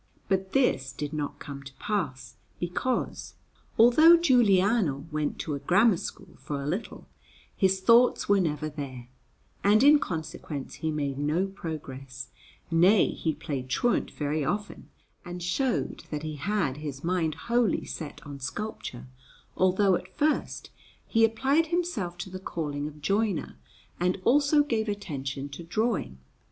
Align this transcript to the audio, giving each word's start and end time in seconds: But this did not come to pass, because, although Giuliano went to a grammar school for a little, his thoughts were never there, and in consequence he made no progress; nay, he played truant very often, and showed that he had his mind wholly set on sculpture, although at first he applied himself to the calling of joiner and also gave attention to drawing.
But 0.29 0.53
this 0.53 0.91
did 0.91 1.13
not 1.13 1.37
come 1.37 1.61
to 1.61 1.75
pass, 1.75 2.33
because, 2.59 3.35
although 3.77 4.17
Giuliano 4.17 5.05
went 5.11 5.37
to 5.41 5.53
a 5.53 5.59
grammar 5.59 5.95
school 5.97 6.37
for 6.37 6.59
a 6.59 6.65
little, 6.65 7.05
his 7.55 7.79
thoughts 7.81 8.27
were 8.27 8.39
never 8.39 8.67
there, 8.67 9.09
and 9.63 9.83
in 9.83 9.99
consequence 9.99 10.73
he 10.81 10.89
made 10.89 11.19
no 11.19 11.45
progress; 11.45 12.31
nay, 12.71 13.09
he 13.11 13.31
played 13.35 13.69
truant 13.69 14.09
very 14.09 14.43
often, 14.43 14.89
and 15.23 15.43
showed 15.43 16.03
that 16.09 16.23
he 16.23 16.37
had 16.37 16.77
his 16.77 17.03
mind 17.03 17.35
wholly 17.35 17.85
set 17.85 18.25
on 18.25 18.39
sculpture, 18.39 19.05
although 19.55 19.93
at 19.93 20.17
first 20.17 20.71
he 21.05 21.23
applied 21.23 21.67
himself 21.67 22.17
to 22.17 22.31
the 22.31 22.39
calling 22.39 22.87
of 22.87 23.03
joiner 23.03 23.55
and 23.99 24.19
also 24.23 24.63
gave 24.63 24.89
attention 24.89 25.47
to 25.49 25.61
drawing. 25.61 26.17